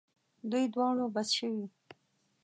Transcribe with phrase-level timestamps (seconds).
[0.49, 1.65] دوی دواړو بس شوې.